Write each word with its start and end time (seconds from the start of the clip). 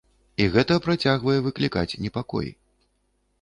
І 0.43 0.45
гэта 0.53 0.77
працягвае 0.85 1.35
выклікаць 1.49 1.97
непакой. 2.07 2.49